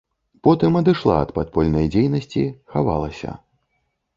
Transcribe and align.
Потым 0.45 0.77
адышла 0.79 1.17
ад 1.25 1.33
падпольнай 1.35 1.85
дзейнасці, 1.97 2.47
хавалася. 2.77 3.37